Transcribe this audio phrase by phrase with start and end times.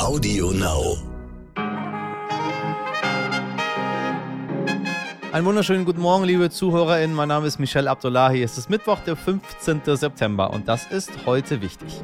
[0.00, 0.96] Audio Now.
[5.30, 7.14] Einen wunderschönen guten Morgen, liebe ZuhörerInnen.
[7.14, 8.42] Mein Name ist Michel Abdullahi.
[8.42, 9.82] Es ist Mittwoch, der 15.
[9.84, 12.02] September und das ist heute wichtig.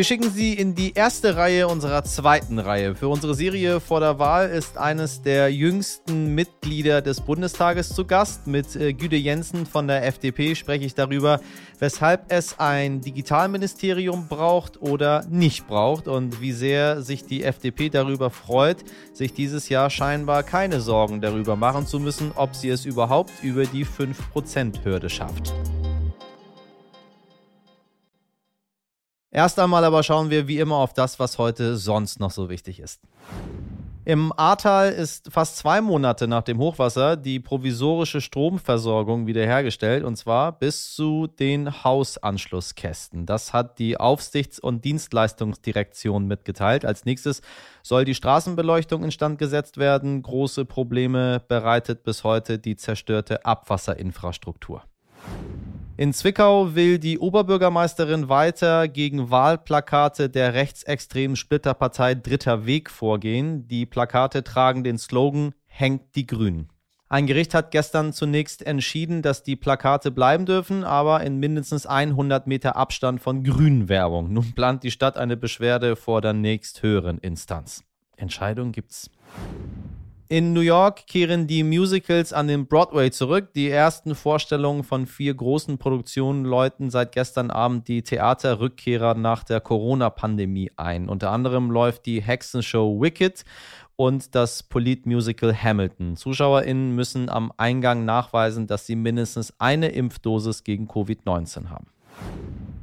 [0.00, 2.94] Wir schicken Sie in die erste Reihe unserer zweiten Reihe.
[2.94, 8.46] Für unsere Serie vor der Wahl ist eines der jüngsten Mitglieder des Bundestages zu Gast.
[8.46, 11.38] Mit äh, Güde Jensen von der FDP spreche ich darüber,
[11.80, 18.30] weshalb es ein Digitalministerium braucht oder nicht braucht und wie sehr sich die FDP darüber
[18.30, 18.78] freut,
[19.12, 23.66] sich dieses Jahr scheinbar keine Sorgen darüber machen zu müssen, ob sie es überhaupt über
[23.66, 25.52] die 5%-Hürde schafft.
[29.30, 32.80] Erst einmal aber schauen wir wie immer auf das, was heute sonst noch so wichtig
[32.80, 33.00] ist.
[34.04, 40.58] Im Ahrtal ist fast zwei Monate nach dem Hochwasser die provisorische Stromversorgung wiederhergestellt und zwar
[40.58, 43.26] bis zu den Hausanschlusskästen.
[43.26, 46.84] Das hat die Aufsichts- und Dienstleistungsdirektion mitgeteilt.
[46.84, 47.42] Als nächstes
[47.84, 50.22] soll die Straßenbeleuchtung instand gesetzt werden.
[50.22, 54.82] Große Probleme bereitet bis heute die zerstörte Abwasserinfrastruktur.
[56.00, 63.68] In Zwickau will die Oberbürgermeisterin weiter gegen Wahlplakate der rechtsextremen Splitterpartei Dritter Weg vorgehen.
[63.68, 66.70] Die Plakate tragen den Slogan Hängt die Grünen.
[67.10, 72.46] Ein Gericht hat gestern zunächst entschieden, dass die Plakate bleiben dürfen, aber in mindestens 100
[72.46, 74.32] Meter Abstand von Grünwerbung.
[74.32, 77.84] Nun plant die Stadt eine Beschwerde vor der nächsthöheren Instanz.
[78.16, 79.10] Entscheidung gibt's.
[80.32, 83.52] In New York kehren die Musicals an den Broadway zurück.
[83.54, 89.60] Die ersten Vorstellungen von vier großen Produktionen läuten seit gestern Abend die Theaterrückkehrer nach der
[89.60, 91.08] Corona-Pandemie ein.
[91.08, 93.44] Unter anderem läuft die Hexenshow Wicked
[93.96, 96.14] und das Politmusical Hamilton.
[96.14, 101.88] ZuschauerInnen müssen am Eingang nachweisen, dass sie mindestens eine Impfdosis gegen Covid-19 haben.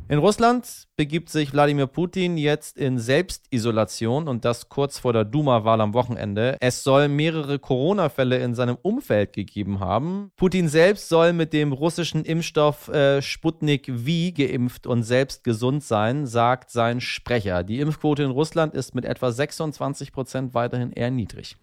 [0.09, 5.81] In Russland begibt sich Wladimir Putin jetzt in Selbstisolation und das kurz vor der Duma-Wahl
[5.81, 6.55] am Wochenende.
[6.61, 10.31] Es soll mehrere Corona-Fälle in seinem Umfeld gegeben haben.
[10.37, 16.25] Putin selbst soll mit dem russischen Impfstoff äh, Sputnik V geimpft und selbst gesund sein,
[16.25, 17.63] sagt sein Sprecher.
[17.63, 21.57] Die Impfquote in Russland ist mit etwa 26 Prozent weiterhin eher niedrig.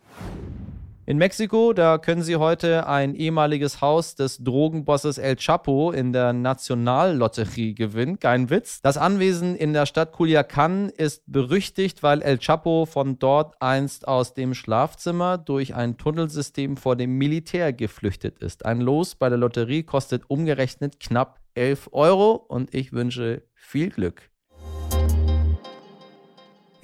[1.06, 6.32] In Mexiko, da können Sie heute ein ehemaliges Haus des Drogenbosses El Chapo in der
[6.32, 8.18] Nationallotterie gewinnen.
[8.18, 8.80] Kein Witz.
[8.80, 14.32] Das Anwesen in der Stadt Culiacan ist berüchtigt, weil El Chapo von dort einst aus
[14.32, 18.64] dem Schlafzimmer durch ein Tunnelsystem vor dem Militär geflüchtet ist.
[18.64, 24.30] Ein Los bei der Lotterie kostet umgerechnet knapp 11 Euro und ich wünsche viel Glück.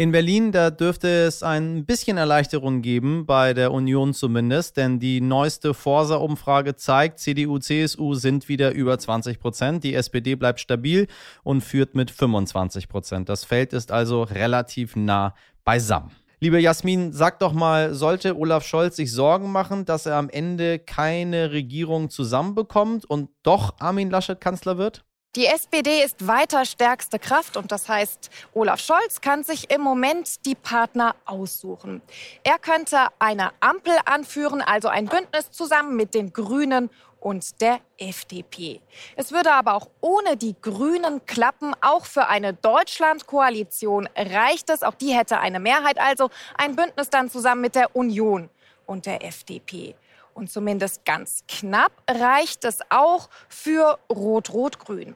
[0.01, 5.21] In Berlin, da dürfte es ein bisschen Erleichterung geben, bei der Union zumindest, denn die
[5.21, 11.07] neueste Forsa-Umfrage zeigt, CDU, CSU sind wieder über 20 Prozent, die SPD bleibt stabil
[11.43, 13.29] und führt mit 25 Prozent.
[13.29, 15.35] Das Feld ist also relativ nah
[15.67, 16.13] beisammen.
[16.41, 20.79] Liebe Jasmin, sag doch mal, sollte Olaf Scholz sich Sorgen machen, dass er am Ende
[20.79, 25.05] keine Regierung zusammenbekommt und doch Armin Laschet Kanzler wird?
[25.37, 30.45] Die SPD ist weiter stärkste Kraft und das heißt, Olaf Scholz kann sich im Moment
[30.45, 32.03] die Partner aussuchen.
[32.43, 36.91] Er könnte eine Ampel anführen, also ein Bündnis zusammen mit den Grünen
[37.21, 38.81] und der FDP.
[39.15, 41.75] Es würde aber auch ohne die Grünen klappen.
[41.81, 44.83] Auch für eine Deutschlandkoalition reicht es.
[44.83, 48.51] Auch die hätte eine Mehrheit, also ein Bündnis dann zusammen mit der Union
[48.85, 49.95] und der FDP.
[50.35, 55.15] Und zumindest ganz knapp reicht es auch für Rot-Rot-Grün.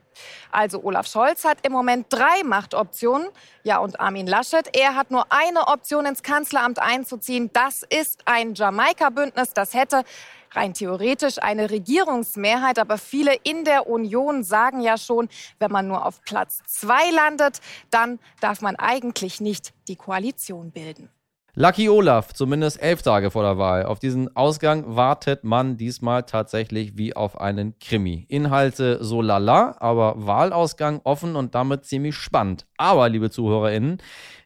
[0.51, 3.29] Also Olaf Scholz hat im Moment drei Machtoptionen.
[3.63, 7.51] Ja, und Armin Laschet, er hat nur eine Option, ins Kanzleramt einzuziehen.
[7.53, 9.53] Das ist ein Jamaika-Bündnis.
[9.55, 10.05] Das hätte
[10.53, 12.79] rein theoretisch eine Regierungsmehrheit.
[12.79, 17.61] Aber viele in der Union sagen ja schon, wenn man nur auf Platz zwei landet,
[17.91, 21.09] dann darf man eigentlich nicht die Koalition bilden.
[21.57, 23.85] Lucky Olaf, zumindest elf Tage vor der Wahl.
[23.85, 28.27] Auf diesen Ausgang wartet man diesmal tatsächlich wie auf einen Krimi.
[28.29, 32.67] Inhalte so lala, aber Wahlausgang offen und damit ziemlich spannend.
[32.77, 33.99] Aber, liebe ZuhörerInnen,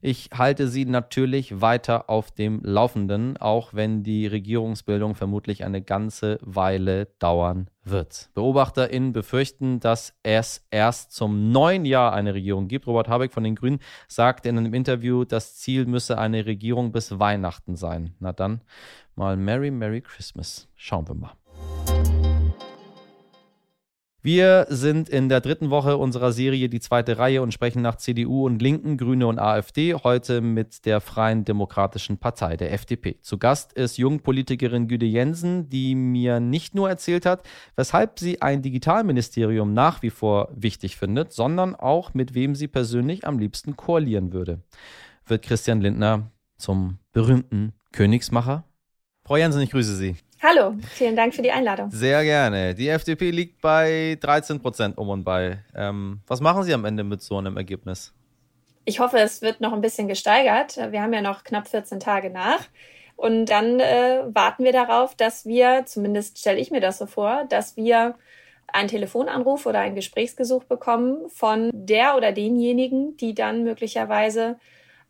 [0.02, 6.38] ich halte Sie natürlich weiter auf dem Laufenden, auch wenn die Regierungsbildung vermutlich eine ganze
[6.42, 8.30] Weile dauern wird.
[8.34, 12.86] BeobachterInnen befürchten, dass es erst zum neuen Jahr eine Regierung gibt.
[12.86, 17.18] Robert Habeck von den Grünen sagte in einem Interview, das Ziel müsse eine Regierung bis
[17.18, 18.14] Weihnachten sein.
[18.20, 18.62] Na dann
[19.14, 20.68] mal Merry, Merry Christmas.
[20.76, 21.32] Schauen wir mal.
[24.30, 28.44] Wir sind in der dritten Woche unserer Serie Die zweite Reihe und sprechen nach CDU
[28.44, 29.94] und Linken, Grüne und AfD.
[29.94, 33.18] Heute mit der Freien Demokratischen Partei, der FDP.
[33.22, 38.60] Zu Gast ist Jungpolitikerin Güde Jensen, die mir nicht nur erzählt hat, weshalb sie ein
[38.60, 44.34] Digitalministerium nach wie vor wichtig findet, sondern auch mit wem sie persönlich am liebsten koalieren
[44.34, 44.60] würde.
[45.24, 48.64] Wird Christian Lindner zum berühmten Königsmacher?
[49.24, 50.16] Frau Jensen, ich grüße Sie.
[50.40, 51.90] Hallo, vielen Dank für die Einladung.
[51.90, 52.72] Sehr gerne.
[52.74, 55.58] Die FDP liegt bei 13 Prozent um und bei.
[55.74, 58.12] Ähm, was machen Sie am Ende mit so einem Ergebnis?
[58.84, 60.76] Ich hoffe, es wird noch ein bisschen gesteigert.
[60.92, 62.60] Wir haben ja noch knapp 14 Tage nach.
[63.16, 67.44] Und dann äh, warten wir darauf, dass wir, zumindest stelle ich mir das so vor,
[67.48, 68.14] dass wir
[68.68, 74.56] einen Telefonanruf oder ein Gesprächsgesuch bekommen von der oder denjenigen, die dann möglicherweise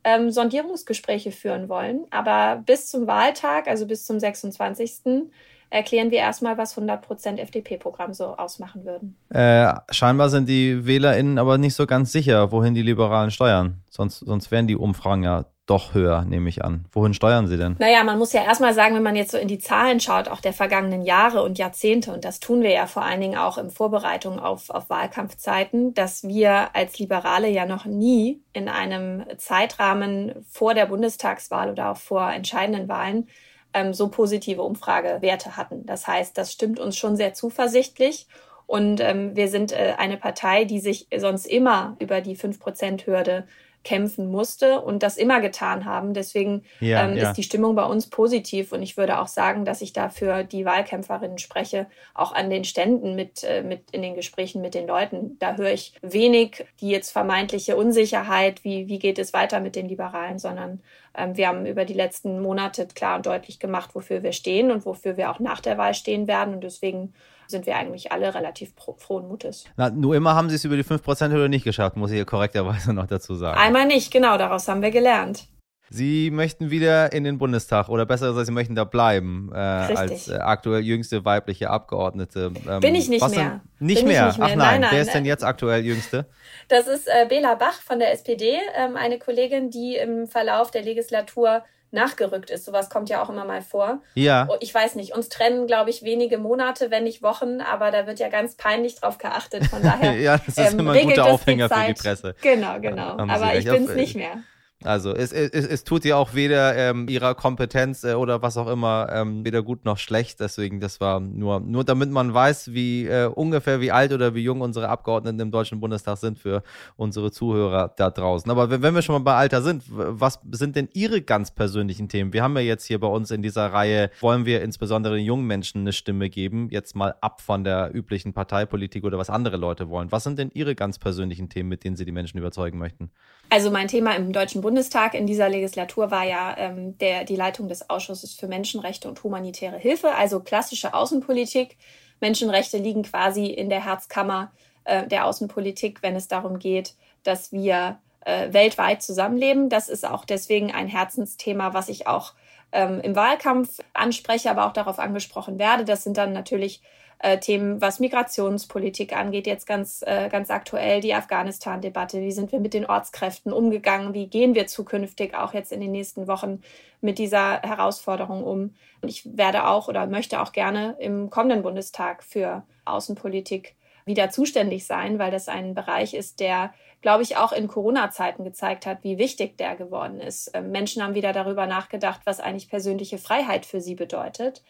[0.03, 2.05] ähm, Sondierungsgespräche führen wollen.
[2.09, 5.29] Aber bis zum Wahltag, also bis zum 26
[5.69, 9.15] erklären wir erstmal, was 100% FDP-Programm so ausmachen würden.
[9.29, 13.81] Äh, scheinbar sind die WählerInnen aber nicht so ganz sicher, wohin die Liberalen steuern.
[13.89, 16.85] Sonst, sonst wären die Umfragen ja doch höher, nehme ich an.
[16.91, 17.75] Wohin steuern Sie denn?
[17.79, 20.41] Naja, man muss ja erstmal sagen, wenn man jetzt so in die Zahlen schaut, auch
[20.41, 23.69] der vergangenen Jahre und Jahrzehnte, und das tun wir ja vor allen Dingen auch in
[23.69, 30.73] Vorbereitung auf, auf Wahlkampfzeiten, dass wir als Liberale ja noch nie in einem Zeitrahmen vor
[30.73, 33.27] der Bundestagswahl oder auch vor entscheidenden Wahlen
[33.73, 35.85] ähm, so positive Umfragewerte hatten.
[35.85, 38.27] Das heißt, das stimmt uns schon sehr zuversichtlich.
[38.65, 43.47] Und ähm, wir sind äh, eine Partei, die sich sonst immer über die 5-Prozent-Hürde
[43.83, 46.13] kämpfen musste und das immer getan haben.
[46.13, 47.29] Deswegen ja, ähm, ja.
[47.29, 50.65] ist die Stimmung bei uns positiv und ich würde auch sagen, dass ich dafür die
[50.65, 55.37] Wahlkämpferinnen spreche, auch an den Ständen mit, äh, mit in den Gesprächen mit den Leuten.
[55.39, 59.87] Da höre ich wenig die jetzt vermeintliche Unsicherheit, wie, wie geht es weiter mit den
[59.87, 60.81] Liberalen, sondern
[61.15, 64.85] ähm, wir haben über die letzten Monate klar und deutlich gemacht, wofür wir stehen und
[64.85, 67.13] wofür wir auch nach der Wahl stehen werden und deswegen
[67.49, 69.65] sind wir eigentlich alle relativ frohen Mutes.
[69.77, 72.93] Na, nur immer haben sie es über die 5%-Hürde nicht geschafft, muss ich hier korrekterweise
[72.93, 73.59] noch dazu sagen.
[73.59, 75.47] Einmal nicht, genau, daraus haben wir gelernt.
[75.91, 80.27] Sie möchten wieder in den Bundestag oder besser gesagt, Sie möchten da bleiben äh, als
[80.27, 82.51] äh, aktuell jüngste weibliche Abgeordnete.
[82.67, 83.61] Ähm, Bin ich nicht mehr.
[83.79, 84.27] Nicht, mehr.
[84.27, 84.45] nicht, mehr.
[84.45, 86.27] Ach nein, nein, nein wer ist denn jetzt aktuell jüngste?
[86.67, 90.83] Das ist äh, Bela Bach von der SPD, ähm, eine Kollegin, die im Verlauf der
[90.83, 92.65] Legislatur nachgerückt ist.
[92.65, 94.01] Sowas kommt ja auch immer mal vor.
[94.13, 94.47] Ja.
[94.49, 98.07] Oh, ich weiß nicht, uns trennen, glaube ich, wenige Monate, wenn nicht Wochen, aber da
[98.07, 99.65] wird ja ganz peinlich drauf geachtet.
[99.67, 100.15] Von daher.
[100.19, 102.35] ja, das ist ähm, immer ein guter Aufhänger für die Presse.
[102.41, 103.17] Genau, genau.
[103.17, 104.43] Aber ich bin es nicht mehr.
[104.85, 108.69] Also es, es, es tut ja auch weder ähm, ihrer Kompetenz äh, oder was auch
[108.69, 110.39] immer ähm, weder gut noch schlecht.
[110.39, 114.41] Deswegen, das war nur, nur damit man weiß, wie äh, ungefähr wie alt oder wie
[114.41, 116.63] jung unsere Abgeordneten im Deutschen Bundestag sind für
[116.95, 118.49] unsere Zuhörer da draußen.
[118.49, 122.07] Aber wenn, wenn wir schon mal bei Alter sind, was sind denn Ihre ganz persönlichen
[122.07, 122.31] Themen?
[122.31, 125.45] Wir haben ja jetzt hier bei uns in dieser Reihe, wollen wir insbesondere den jungen
[125.45, 129.89] Menschen eine Stimme geben, jetzt mal ab von der üblichen Parteipolitik oder was andere Leute
[129.89, 130.09] wollen.
[130.13, 133.11] Was sind denn Ihre ganz persönlichen Themen, mit denen Sie die Menschen überzeugen möchten?
[133.49, 134.68] Also mein Thema im Deutschen Bundestag
[135.13, 139.77] in dieser Legislatur war ja ähm, der, die Leitung des Ausschusses für Menschenrechte und humanitäre
[139.77, 141.77] Hilfe, also klassische Außenpolitik.
[142.19, 144.51] Menschenrechte liegen quasi in der Herzkammer
[144.83, 149.69] äh, der Außenpolitik, wenn es darum geht, dass wir äh, weltweit zusammenleben.
[149.69, 152.33] Das ist auch deswegen ein Herzensthema, was ich auch
[152.71, 155.85] ähm, im Wahlkampf anspreche, aber auch darauf angesprochen werde.
[155.85, 156.81] Das sind dann natürlich
[157.19, 162.21] äh, Themen, was Migrationspolitik angeht, jetzt ganz, äh, ganz aktuell die Afghanistan-Debatte.
[162.21, 164.13] Wie sind wir mit den Ortskräften umgegangen?
[164.13, 166.61] Wie gehen wir zukünftig auch jetzt in den nächsten Wochen
[167.01, 168.75] mit dieser Herausforderung um?
[169.01, 173.75] Und ich werde auch oder möchte auch gerne im kommenden Bundestag für Außenpolitik
[174.09, 178.85] wieder zuständig sein, weil das ein Bereich ist, der, glaube ich, auch in Corona-Zeiten gezeigt
[178.87, 180.51] hat, wie wichtig der geworden ist.
[180.55, 184.63] Ähm, Menschen haben wieder darüber nachgedacht, was eigentlich persönliche Freiheit für sie bedeutet.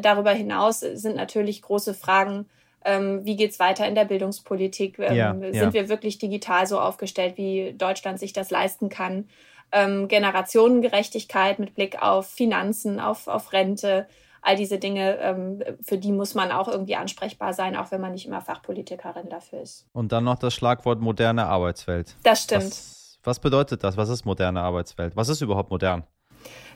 [0.00, 2.48] Darüber hinaus sind natürlich große Fragen,
[2.84, 4.98] ähm, wie geht's weiter in der Bildungspolitik?
[4.98, 5.72] Ähm, ja, sind ja.
[5.72, 9.28] wir wirklich digital so aufgestellt, wie Deutschland sich das leisten kann?
[9.72, 14.06] Generationengerechtigkeit mit Blick auf Finanzen, auf, auf Rente,
[14.46, 18.12] all diese Dinge, ähm, für die muss man auch irgendwie ansprechbar sein, auch wenn man
[18.12, 19.86] nicht immer Fachpolitikerin dafür ist.
[19.92, 22.14] Und dann noch das Schlagwort moderne Arbeitswelt.
[22.22, 22.62] Das stimmt.
[22.62, 23.96] Was, was bedeutet das?
[23.96, 25.16] Was ist moderne Arbeitswelt?
[25.16, 26.04] Was ist überhaupt modern?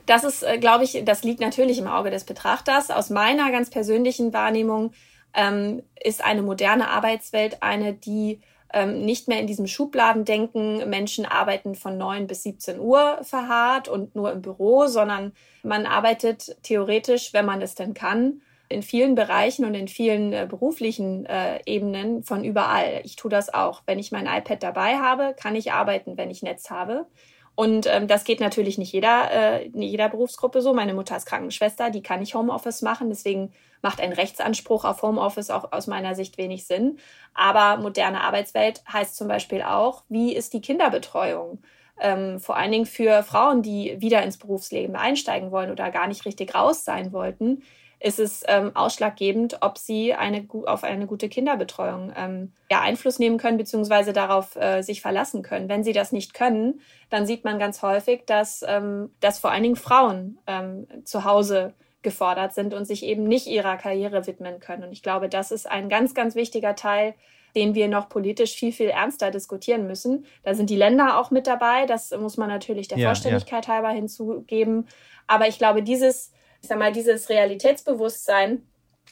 [0.05, 2.91] Das ist, äh, glaube ich, das liegt natürlich im Auge des Betrachters.
[2.91, 4.91] Aus meiner ganz persönlichen Wahrnehmung
[5.33, 8.41] ähm, ist eine moderne Arbeitswelt eine, die
[8.73, 14.15] ähm, nicht mehr in diesem Schubladendenken, Menschen arbeiten von 9 bis 17 Uhr verharrt und
[14.15, 19.65] nur im Büro, sondern man arbeitet theoretisch, wenn man es denn kann, in vielen Bereichen
[19.65, 23.01] und in vielen äh, beruflichen äh, Ebenen von überall.
[23.03, 23.83] Ich tue das auch.
[23.85, 27.05] Wenn ich mein iPad dabei habe, kann ich arbeiten, wenn ich Netz habe.
[27.53, 30.73] Und ähm, das geht natürlich nicht jeder, äh, in jeder Berufsgruppe so.
[30.73, 33.09] Meine Mutter ist Krankenschwester, die kann nicht Homeoffice machen.
[33.09, 33.51] Deswegen
[33.81, 36.97] macht ein Rechtsanspruch auf Homeoffice auch aus meiner Sicht wenig Sinn.
[37.33, 41.61] Aber moderne Arbeitswelt heißt zum Beispiel auch, wie ist die Kinderbetreuung?
[41.99, 46.25] Ähm, vor allen Dingen für Frauen, die wieder ins Berufsleben einsteigen wollen oder gar nicht
[46.25, 47.61] richtig raus sein wollten,
[48.01, 53.37] ist es ähm, ausschlaggebend, ob sie eine, auf eine gute Kinderbetreuung ähm, ja, Einfluss nehmen
[53.37, 55.69] können, beziehungsweise darauf äh, sich verlassen können.
[55.69, 59.63] Wenn sie das nicht können, dann sieht man ganz häufig, dass, ähm, dass vor allen
[59.63, 64.83] Dingen Frauen ähm, zu Hause gefordert sind und sich eben nicht ihrer Karriere widmen können.
[64.83, 67.13] Und ich glaube, das ist ein ganz, ganz wichtiger Teil,
[67.55, 70.25] den wir noch politisch viel, viel ernster diskutieren müssen.
[70.43, 71.85] Da sind die Länder auch mit dabei.
[71.85, 73.73] Das muss man natürlich der ja, Vollständigkeit ja.
[73.73, 74.87] halber hinzugeben.
[75.27, 76.31] Aber ich glaube, dieses
[76.61, 78.67] ich sag mal, dieses Realitätsbewusstsein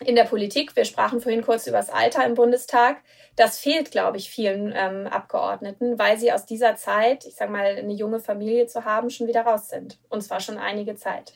[0.06, 2.98] in der Politik, wir sprachen vorhin kurz über das Alter im Bundestag,
[3.36, 7.76] das fehlt, glaube ich, vielen ähm, Abgeordneten, weil sie aus dieser Zeit, ich sage mal,
[7.76, 9.98] eine junge Familie zu haben, schon wieder raus sind.
[10.10, 11.34] Und zwar schon einige Zeit.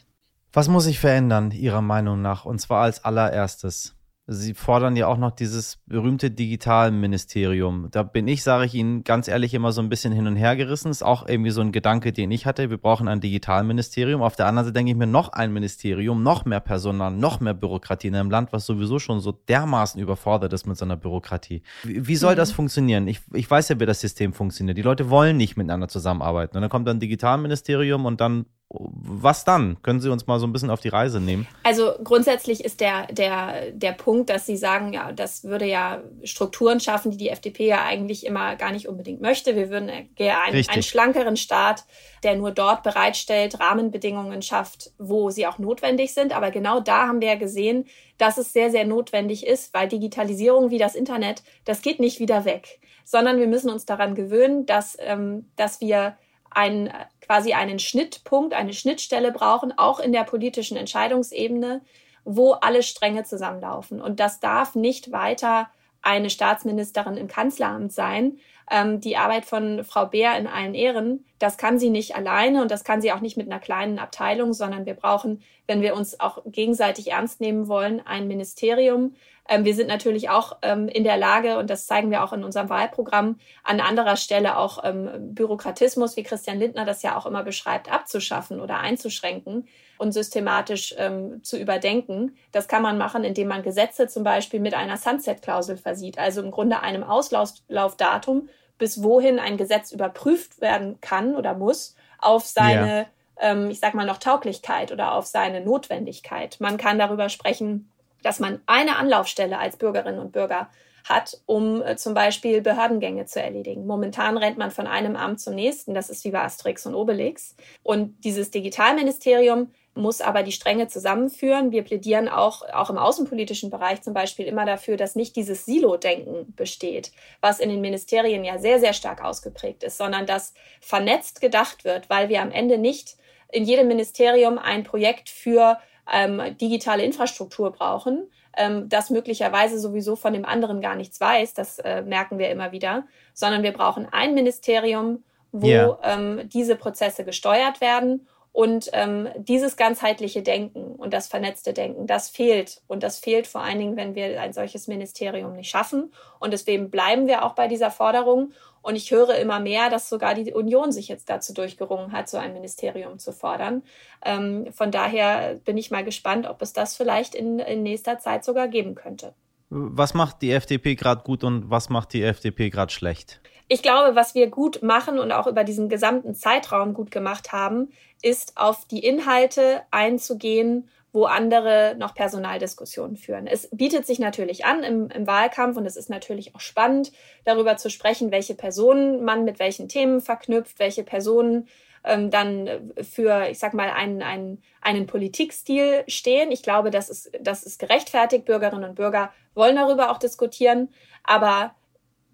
[0.56, 2.46] Was muss sich verändern, Ihrer Meinung nach?
[2.46, 3.96] Und zwar als allererstes?
[4.28, 7.88] Sie fordern ja auch noch dieses berühmte Digitalministerium.
[7.90, 10.56] Da bin ich, sage ich Ihnen ganz ehrlich, immer so ein bisschen hin und her
[10.56, 10.92] gerissen.
[10.92, 12.70] Ist auch irgendwie so ein Gedanke, den ich hatte.
[12.70, 14.22] Wir brauchen ein Digitalministerium.
[14.22, 17.56] Auf der anderen Seite denke ich mir noch ein Ministerium, noch mehr Personal, noch mehr
[17.56, 21.64] Bürokratie in einem Land, was sowieso schon so dermaßen überfordert ist mit seiner Bürokratie.
[21.84, 22.38] Wie, soll mhm.
[22.38, 23.08] das funktionieren?
[23.08, 24.78] Ich, ich weiß ja, wie das System funktioniert.
[24.78, 26.56] Die Leute wollen nicht miteinander zusammenarbeiten.
[26.56, 29.78] Und dann kommt ein Digitalministerium und dann was dann?
[29.84, 31.48] Können Sie uns mal so ein bisschen auf die Reise nehmen?
[31.64, 36.80] Also grundsätzlich ist der, der, der Punkt, dass Sie sagen, ja, das würde ja Strukturen
[36.80, 39.56] schaffen, die die FDP ja eigentlich immer gar nicht unbedingt möchte.
[39.56, 41.86] Wir würden gerne einen, einen schlankeren Staat,
[42.24, 46.36] der nur dort bereitstellt, Rahmenbedingungen schafft, wo sie auch notwendig sind.
[46.36, 47.86] Aber genau da haben wir ja gesehen,
[48.18, 52.46] dass es sehr, sehr notwendig ist, weil Digitalisierung wie das Internet, das geht nicht wieder
[52.46, 56.18] weg, sondern wir müssen uns daran gewöhnen, dass, ähm, dass wir
[56.56, 56.92] einen,
[57.22, 61.82] quasi einen Schnittpunkt, eine Schnittstelle brauchen, auch in der politischen Entscheidungsebene,
[62.26, 64.02] wo alle Stränge zusammenlaufen.
[64.02, 65.70] Und das darf nicht weiter
[66.02, 68.38] eine Staatsministerin im Kanzleramt sein.
[68.70, 72.72] Ähm, die Arbeit von Frau Beer in allen Ehren, das kann sie nicht alleine und
[72.72, 76.20] das kann sie auch nicht mit einer kleinen Abteilung, sondern wir brauchen, wenn wir uns
[76.20, 79.16] auch gegenseitig ernst nehmen wollen, ein Ministerium,
[79.50, 82.44] ähm, wir sind natürlich auch ähm, in der Lage, und das zeigen wir auch in
[82.44, 87.44] unserem Wahlprogramm, an anderer Stelle auch ähm, Bürokratismus, wie Christian Lindner das ja auch immer
[87.44, 92.36] beschreibt, abzuschaffen oder einzuschränken und systematisch ähm, zu überdenken.
[92.52, 96.52] Das kann man machen, indem man Gesetze zum Beispiel mit einer Sunset-Klausel versieht, also im
[96.52, 103.08] Grunde einem Auslaufdatum, bis wohin ein Gesetz überprüft werden kann oder muss auf seine,
[103.42, 103.52] ja.
[103.52, 106.58] ähm, ich sag mal noch Tauglichkeit oder auf seine Notwendigkeit.
[106.60, 107.93] Man kann darüber sprechen,
[108.24, 110.70] dass man eine Anlaufstelle als Bürgerinnen und Bürger
[111.04, 113.86] hat, um äh, zum Beispiel Behördengänge zu erledigen.
[113.86, 117.56] Momentan rennt man von einem Amt zum nächsten, das ist wie bei Asterix und Obelix.
[117.84, 121.72] Und dieses Digitalministerium muss aber die Stränge zusammenführen.
[121.72, 126.54] Wir plädieren auch, auch im außenpolitischen Bereich zum Beispiel immer dafür, dass nicht dieses Silo-Denken
[126.56, 127.12] besteht,
[127.42, 132.10] was in den Ministerien ja sehr, sehr stark ausgeprägt ist, sondern dass vernetzt gedacht wird,
[132.10, 133.18] weil wir am Ende nicht
[133.52, 135.78] in jedem Ministerium ein Projekt für
[136.12, 141.80] ähm, digitale Infrastruktur brauchen, ähm, das möglicherweise sowieso von dem anderen gar nichts weiß, das
[141.80, 146.00] äh, merken wir immer wieder, sondern wir brauchen ein Ministerium, wo yeah.
[146.04, 152.30] ähm, diese Prozesse gesteuert werden und ähm, dieses ganzheitliche Denken und das vernetzte Denken, das
[152.30, 152.82] fehlt.
[152.88, 156.14] Und das fehlt vor allen Dingen, wenn wir ein solches Ministerium nicht schaffen.
[156.40, 158.52] Und deswegen bleiben wir auch bei dieser Forderung.
[158.84, 162.38] Und ich höre immer mehr, dass sogar die Union sich jetzt dazu durchgerungen hat, so
[162.38, 163.82] ein Ministerium zu fordern.
[164.24, 168.44] Ähm, von daher bin ich mal gespannt, ob es das vielleicht in, in nächster Zeit
[168.44, 169.34] sogar geben könnte.
[169.70, 173.42] Was macht die FDP gerade gut und was macht die FDP gerade schlecht?
[173.70, 177.90] Ich glaube, was wir gut machen und auch über diesen gesamten Zeitraum gut gemacht haben,
[178.22, 183.46] ist auf die Inhalte einzugehen, wo andere noch Personaldiskussionen führen.
[183.46, 187.12] Es bietet sich natürlich an im, im, Wahlkampf und es ist natürlich auch spannend,
[187.46, 191.68] darüber zu sprechen, welche Personen man mit welchen Themen verknüpft, welche Personen
[192.04, 196.52] ähm, dann für, ich sag mal, einen, einen, einen Politikstil stehen.
[196.52, 198.46] Ich glaube, das ist, das ist gerechtfertigt.
[198.46, 200.90] Bürgerinnen und Bürger wollen darüber auch diskutieren.
[201.24, 201.76] Aber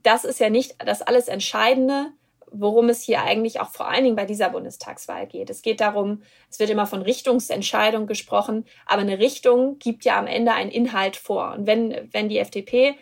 [0.03, 2.13] das ist ja nicht das alles Entscheidende,
[2.51, 5.49] worum es hier eigentlich auch vor allen Dingen bei dieser Bundestagswahl geht.
[5.49, 10.27] Es geht darum, es wird immer von Richtungsentscheidung gesprochen, aber eine Richtung gibt ja am
[10.27, 11.53] Ende einen Inhalt vor.
[11.53, 12.95] Und wenn, wenn die FDP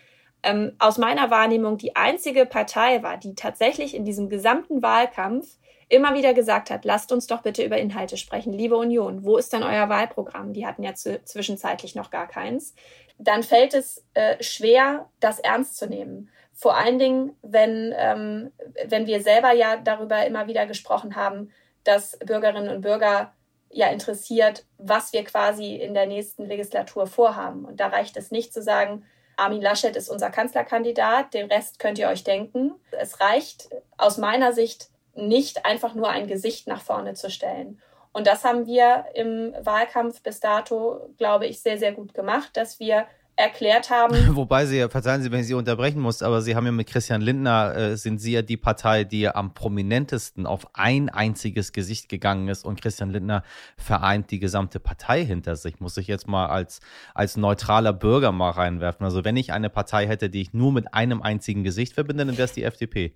[0.44, 5.58] ähm, aus meiner Wahrnehmung die einzige Partei war, die tatsächlich in diesem gesamten Wahlkampf
[5.90, 8.52] immer wieder gesagt hat, lasst uns doch bitte über Inhalte sprechen.
[8.52, 10.54] Liebe Union, wo ist denn euer Wahlprogramm?
[10.54, 12.76] Die hatten ja zwischenzeitlich noch gar keins.
[13.18, 16.30] Dann fällt es äh, schwer, das ernst zu nehmen.
[16.54, 18.52] Vor allen Dingen, wenn, ähm,
[18.88, 21.52] wenn wir selber ja darüber immer wieder gesprochen haben,
[21.84, 23.34] dass Bürgerinnen und Bürger
[23.70, 27.66] ja interessiert, was wir quasi in der nächsten Legislatur vorhaben.
[27.66, 32.00] Und da reicht es nicht zu sagen, Armin Laschet ist unser Kanzlerkandidat, den Rest könnt
[32.00, 32.74] ihr euch denken.
[32.92, 37.82] Es reicht aus meiner Sicht nicht einfach nur ein Gesicht nach vorne zu stellen.
[38.14, 42.80] Und das haben wir im Wahlkampf bis dato, glaube ich, sehr, sehr gut gemacht, dass
[42.80, 43.06] wir
[43.38, 44.16] erklärt haben.
[44.36, 47.22] Wobei Sie, verzeihen Sie, wenn ich Sie unterbrechen muss, aber Sie haben ja mit Christian
[47.22, 52.10] Lindner, äh, sind Sie ja die Partei, die ja am prominentesten auf ein einziges Gesicht
[52.10, 53.44] gegangen ist und Christian Lindner
[53.78, 55.80] vereint die gesamte Partei hinter sich.
[55.80, 56.80] Muss ich jetzt mal als,
[57.14, 59.06] als neutraler Bürger mal reinwerfen.
[59.06, 62.38] Also wenn ich eine Partei hätte, die ich nur mit einem einzigen Gesicht verbinde, dann
[62.38, 63.14] wäre es die FDP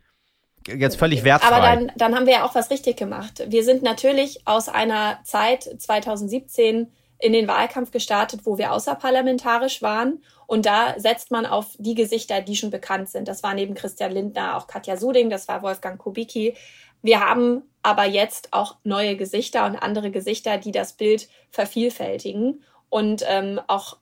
[0.67, 1.55] jetzt völlig wertfrei.
[1.55, 3.43] Aber dann, dann haben wir ja auch was richtig gemacht.
[3.47, 10.23] Wir sind natürlich aus einer Zeit 2017 in den Wahlkampf gestartet, wo wir außerparlamentarisch waren.
[10.47, 13.27] Und da setzt man auf die Gesichter, die schon bekannt sind.
[13.27, 16.55] Das war neben Christian Lindner auch Katja Suding, das war Wolfgang Kubicki.
[17.01, 23.23] Wir haben aber jetzt auch neue Gesichter und andere Gesichter, die das Bild vervielfältigen und
[23.27, 23.97] ähm, auch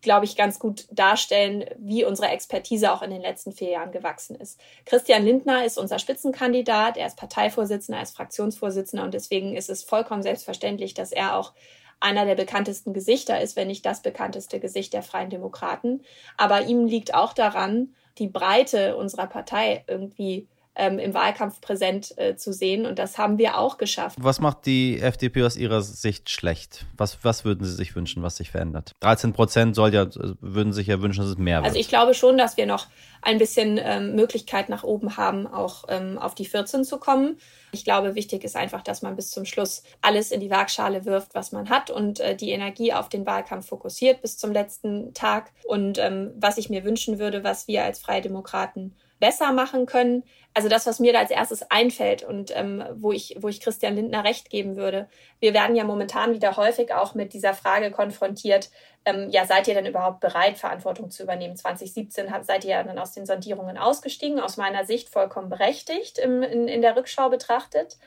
[0.00, 4.36] glaube ich, ganz gut darstellen, wie unsere Expertise auch in den letzten vier Jahren gewachsen
[4.36, 4.60] ist.
[4.84, 9.82] Christian Lindner ist unser Spitzenkandidat, er ist Parteivorsitzender, er ist Fraktionsvorsitzender und deswegen ist es
[9.82, 11.52] vollkommen selbstverständlich, dass er auch
[12.00, 16.02] einer der bekanntesten Gesichter ist, wenn nicht das bekannteste Gesicht der Freien Demokraten.
[16.36, 22.36] Aber ihm liegt auch daran, die Breite unserer Partei irgendwie ähm, im Wahlkampf präsent äh,
[22.36, 22.86] zu sehen.
[22.86, 24.18] Und das haben wir auch geschafft.
[24.20, 26.84] Was macht die FDP aus Ihrer Sicht schlecht?
[26.96, 28.92] Was, was würden Sie sich wünschen, was sich verändert?
[29.00, 30.06] 13 Prozent soll ja,
[30.40, 31.66] würden sich ja wünschen, dass es mehr wird.
[31.66, 32.86] Also ich glaube schon, dass wir noch
[33.22, 37.38] ein bisschen ähm, Möglichkeit nach oben haben, auch ähm, auf die 14 zu kommen.
[37.72, 41.34] Ich glaube, wichtig ist einfach, dass man bis zum Schluss alles in die Waagschale wirft,
[41.34, 45.52] was man hat und äh, die Energie auf den Wahlkampf fokussiert bis zum letzten Tag.
[45.64, 50.22] Und ähm, was ich mir wünschen würde, was wir als Freie Demokraten besser machen können.
[50.54, 53.96] Also das, was mir da als erstes einfällt und ähm, wo, ich, wo ich Christian
[53.96, 55.08] Lindner recht geben würde.
[55.38, 58.70] Wir werden ja momentan wieder häufig auch mit dieser Frage konfrontiert,
[59.04, 61.56] ähm, ja, seid ihr denn überhaupt bereit, Verantwortung zu übernehmen?
[61.56, 66.18] 2017 hat, seid ihr ja dann aus den Sondierungen ausgestiegen, aus meiner Sicht vollkommen berechtigt
[66.18, 67.98] im, in, in der Rückschau betrachtet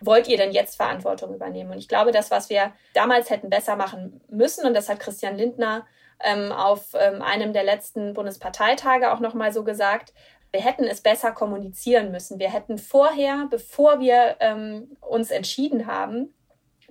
[0.00, 1.70] wollt ihr denn jetzt Verantwortung übernehmen?
[1.70, 5.36] Und ich glaube, das, was wir damals hätten besser machen müssen, und das hat Christian
[5.36, 5.86] Lindner
[6.20, 10.12] ähm, auf ähm, einem der letzten Bundesparteitage auch nochmal so gesagt,
[10.52, 12.38] wir hätten es besser kommunizieren müssen.
[12.38, 16.34] Wir hätten vorher, bevor wir ähm, uns entschieden haben,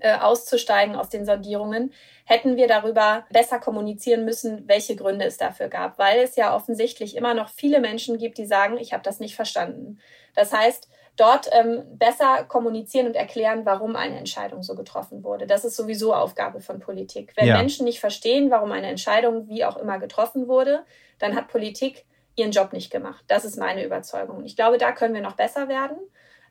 [0.02, 1.94] äh, auszusteigen aus den Sondierungen,
[2.26, 7.16] hätten wir darüber besser kommunizieren müssen, welche Gründe es dafür gab, weil es ja offensichtlich
[7.16, 10.00] immer noch viele Menschen gibt, die sagen, ich habe das nicht verstanden.
[10.36, 15.48] Das heißt, dort ähm, besser kommunizieren und erklären, warum eine Entscheidung so getroffen wurde.
[15.48, 17.32] Das ist sowieso Aufgabe von Politik.
[17.38, 17.58] Wenn ja.
[17.58, 20.84] Menschen nicht verstehen, warum eine Entscheidung wie auch immer getroffen wurde,
[21.20, 23.24] dann hat Politik ihren Job nicht gemacht.
[23.28, 24.44] Das ist meine Überzeugung.
[24.44, 25.98] Ich glaube, da können wir noch besser werden.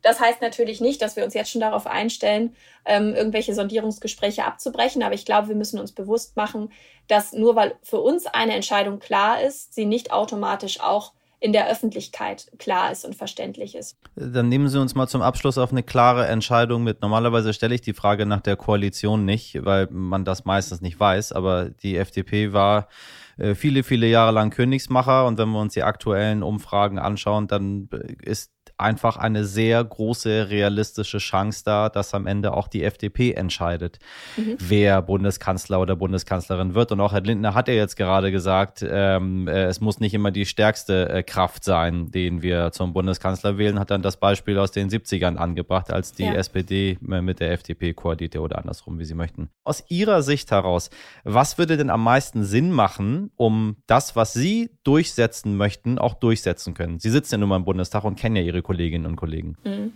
[0.04, 5.02] Das heißt natürlich nicht, dass wir uns jetzt schon darauf einstellen, ähm, irgendwelche Sondierungsgespräche abzubrechen.
[5.02, 6.70] Aber ich glaube, wir müssen uns bewusst machen,
[7.08, 11.12] dass nur weil für uns eine Entscheidung klar ist, sie nicht automatisch auch
[11.44, 13.98] in der Öffentlichkeit klar ist und verständlich ist.
[14.16, 17.02] Dann nehmen Sie uns mal zum Abschluss auf eine klare Entscheidung mit.
[17.02, 21.32] Normalerweise stelle ich die Frage nach der Koalition nicht, weil man das meistens nicht weiß.
[21.32, 22.88] Aber die FDP war
[23.36, 25.26] äh, viele, viele Jahre lang Königsmacher.
[25.26, 27.90] Und wenn wir uns die aktuellen Umfragen anschauen, dann
[28.22, 33.98] ist einfach eine sehr große realistische Chance da, dass am Ende auch die FDP entscheidet,
[34.36, 34.56] mhm.
[34.58, 36.92] wer Bundeskanzler oder Bundeskanzlerin wird.
[36.92, 40.30] Und auch Herr Lindner hat ja jetzt gerade gesagt, ähm, äh, es muss nicht immer
[40.30, 44.72] die stärkste äh, Kraft sein, den wir zum Bundeskanzler wählen, hat dann das Beispiel aus
[44.72, 46.34] den 70ern angebracht, als die ja.
[46.34, 49.50] SPD mit der FDP koalierte oder andersrum, wie Sie möchten.
[49.62, 50.90] Aus Ihrer Sicht heraus,
[51.22, 56.74] was würde denn am meisten Sinn machen, um das, was Sie durchsetzen möchten, auch durchsetzen
[56.74, 56.98] können?
[56.98, 59.56] Sie sitzen ja nun mal im Bundestag und kennen ja Ihre Kolleginnen und Kollegen.
[59.62, 59.92] Mhm.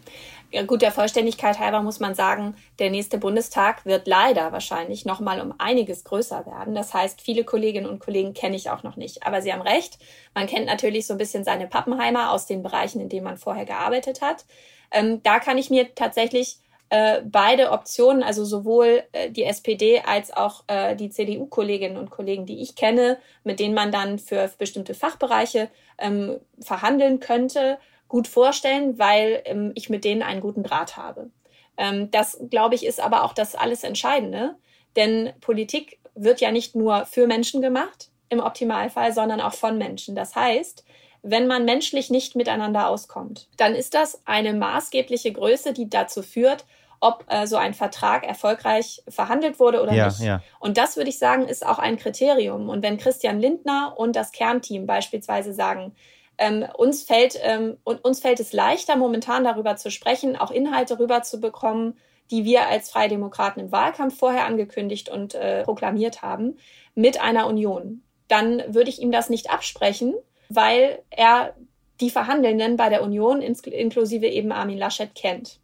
[0.51, 5.21] Ja, gut, der Vollständigkeit halber muss man sagen, der nächste Bundestag wird leider wahrscheinlich noch
[5.21, 6.75] mal um einiges größer werden.
[6.75, 9.27] Das heißt, viele Kolleginnen und Kollegen kenne ich auch noch nicht.
[9.27, 9.99] Aber Sie haben recht,
[10.35, 13.67] man kennt natürlich so ein bisschen seine Pappenheimer aus den Bereichen, in denen man vorher
[13.67, 14.47] gearbeitet hat.
[14.91, 16.59] Ähm, da kann ich mir tatsächlich
[16.91, 22.47] äh, beide Optionen, also sowohl äh, die SPD als auch äh, die CDU-Kolleginnen und Kollegen,
[22.47, 27.79] die ich kenne, mit denen man dann für, für bestimmte Fachbereiche ähm, verhandeln könnte,
[28.09, 31.31] gut vorstellen, weil ähm, ich mit denen einen guten Draht habe.
[31.77, 34.57] Ähm, das, glaube ich, ist aber auch das alles Entscheidende.
[34.97, 40.15] Denn Politik wird ja nicht nur für Menschen gemacht, im Optimalfall, sondern auch von Menschen.
[40.15, 40.85] Das heißt,
[41.23, 46.65] wenn man menschlich nicht miteinander auskommt, dann ist das eine maßgebliche Größe, die dazu führt,
[47.01, 50.21] ob äh, so ein Vertrag erfolgreich verhandelt wurde oder ja, nicht.
[50.21, 50.43] Ja.
[50.59, 52.69] Und das würde ich sagen, ist auch ein Kriterium.
[52.69, 55.95] Und wenn Christian Lindner und das Kernteam beispielsweise sagen,
[56.39, 61.99] ähm, uns, fällt, ähm, uns fällt es leichter, momentan darüber zu sprechen, auch Inhalte rüberzubekommen,
[62.31, 66.59] die wir als Freie Demokraten im Wahlkampf vorher angekündigt und äh, proklamiert haben,
[66.95, 68.03] mit einer Union.
[68.29, 70.15] Dann würde ich ihm das nicht absprechen,
[70.49, 71.55] weil er
[72.01, 75.61] die Verhandelnden bei der Union, inklusive eben Armin Laschet, kennt.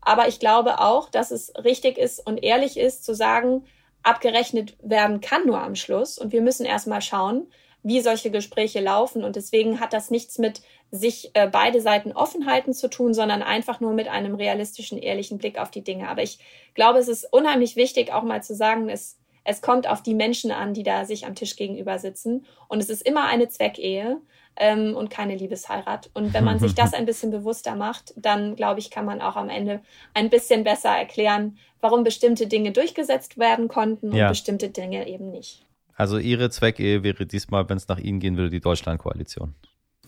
[0.00, 3.64] Aber ich glaube auch, dass es richtig ist und ehrlich ist zu sagen,
[4.02, 6.18] abgerechnet werden kann nur am Schluss.
[6.18, 7.46] Und wir müssen erstmal schauen,
[7.84, 9.22] wie solche Gespräche laufen.
[9.22, 13.42] Und deswegen hat das nichts mit sich äh, beide Seiten offen halten zu tun, sondern
[13.42, 16.08] einfach nur mit einem realistischen, ehrlichen Blick auf die Dinge.
[16.08, 16.38] Aber ich
[16.74, 20.50] glaube, es ist unheimlich wichtig, auch mal zu sagen, es, es kommt auf die Menschen
[20.50, 22.46] an, die da sich am Tisch gegenüber sitzen.
[22.68, 24.18] Und es ist immer eine Zweckehe
[24.56, 26.10] ähm, und keine Liebesheirat.
[26.14, 29.36] Und wenn man sich das ein bisschen bewusster macht, dann glaube ich, kann man auch
[29.36, 29.82] am Ende
[30.14, 34.30] ein bisschen besser erklären, warum bestimmte Dinge durchgesetzt werden konnten und ja.
[34.30, 35.66] bestimmte Dinge eben nicht.
[35.96, 39.54] Also Ihre Zweckehe wäre diesmal, wenn es nach Ihnen gehen würde, die Deutschlandkoalition.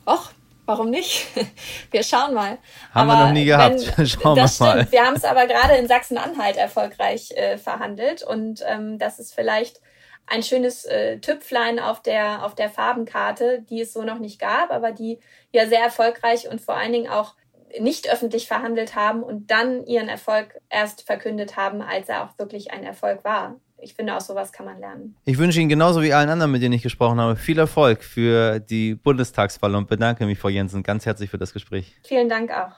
[0.07, 0.31] Och,
[0.67, 1.27] warum nicht?
[1.91, 2.59] Wir schauen mal.
[2.93, 3.99] Haben aber wir noch nie gehabt.
[3.99, 4.77] Wenn, schauen das wir mal.
[4.79, 4.93] Stimmt.
[4.93, 9.81] Wir haben es aber gerade in Sachsen-Anhalt erfolgreich äh, verhandelt und ähm, das ist vielleicht
[10.27, 14.71] ein schönes äh, Tüpflein auf der, auf der Farbenkarte, die es so noch nicht gab,
[14.71, 15.21] aber die
[15.53, 17.35] ja sehr erfolgreich und vor allen Dingen auch
[17.79, 22.73] nicht öffentlich verhandelt haben und dann ihren Erfolg erst verkündet haben, als er auch wirklich
[22.73, 23.57] ein Erfolg war.
[23.79, 25.17] Ich finde, aus sowas kann man lernen.
[25.25, 28.59] Ich wünsche Ihnen genauso wie allen anderen, mit denen ich gesprochen habe, viel Erfolg für
[28.59, 31.95] die Bundestagswahl und bedanke mich, Frau Jensen, ganz herzlich für das Gespräch.
[32.05, 32.73] Vielen Dank auch.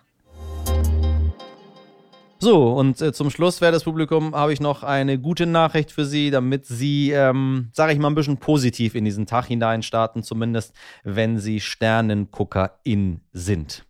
[2.41, 6.31] So, und äh, zum Schluss, wertes Publikum, habe ich noch eine gute Nachricht für Sie,
[6.31, 10.73] damit Sie, ähm, sage ich mal, ein bisschen positiv in diesen Tag hinein starten, zumindest
[11.03, 13.85] wenn Sie Sternenguckerin sind.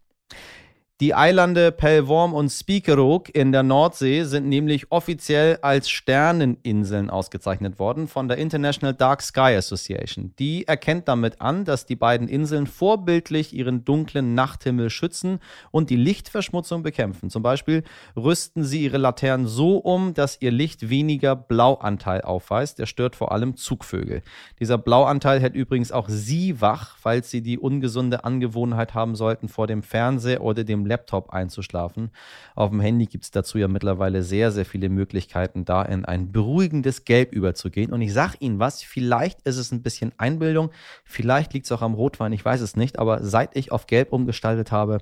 [1.01, 8.09] Die Eilande Pellworm und Spiekeroog in der Nordsee sind nämlich offiziell als Sterneninseln ausgezeichnet worden
[8.09, 10.35] von der International Dark Sky Association.
[10.41, 15.39] Die erkennt damit an, dass die beiden Inseln vorbildlich ihren dunklen Nachthimmel schützen
[15.71, 17.31] und die Lichtverschmutzung bekämpfen.
[17.31, 17.85] Zum Beispiel
[18.17, 22.81] rüsten sie ihre Laternen so um, dass ihr Licht weniger Blauanteil aufweist.
[22.81, 24.23] Der stört vor allem Zugvögel.
[24.59, 29.69] Dieser Blauanteil hält übrigens auch Sie wach, falls Sie die ungesunde Angewohnheit haben sollten, vor
[29.69, 32.11] dem Fernseher oder dem Laptop einzuschlafen.
[32.55, 36.33] Auf dem Handy gibt es dazu ja mittlerweile sehr, sehr viele Möglichkeiten, da in ein
[36.33, 37.93] beruhigendes Gelb überzugehen.
[37.93, 40.71] Und ich sage Ihnen was, vielleicht ist es ein bisschen Einbildung,
[41.05, 44.13] vielleicht liegt es auch am Rotwein, ich weiß es nicht, aber seit ich auf Gelb
[44.13, 44.99] umgestaltet habe,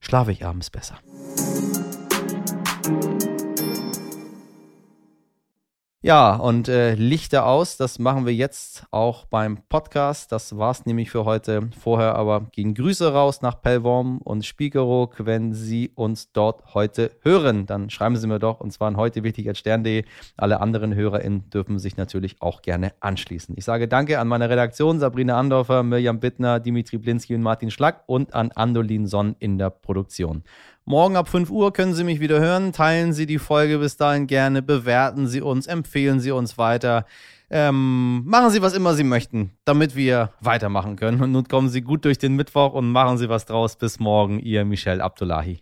[0.00, 0.98] schlafe ich abends besser.
[6.02, 10.32] Ja, und äh, Lichter aus, das machen wir jetzt auch beim Podcast.
[10.32, 11.68] Das war's nämlich für heute.
[11.78, 15.26] Vorher aber gehen Grüße raus nach Pellworm und Spiekeroog.
[15.26, 19.24] Wenn Sie uns dort heute hören, dann schreiben Sie mir doch, und zwar an heute
[19.24, 20.04] wichtig als Stern.de.
[20.38, 23.54] Alle anderen HörerInnen dürfen sich natürlich auch gerne anschließen.
[23.58, 28.04] Ich sage Danke an meine Redaktion, Sabrina Andorfer, Mirjam Bittner, Dimitri Blinski und Martin Schlack
[28.06, 30.44] und an Andolin Sonn in der Produktion.
[30.84, 32.72] Morgen ab 5 Uhr können Sie mich wieder hören.
[32.72, 37.04] Teilen Sie die Folge bis dahin gerne, bewerten Sie uns, empfehlen Sie uns weiter.
[37.50, 41.20] Ähm, machen Sie was immer Sie möchten, damit wir weitermachen können.
[41.20, 43.76] Und nun kommen Sie gut durch den Mittwoch und machen Sie was draus.
[43.76, 45.60] Bis morgen, Ihr Michel Abdullahi.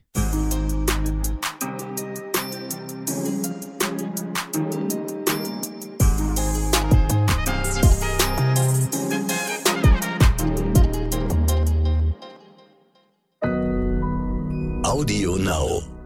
[15.49, 15.98] Audio Now.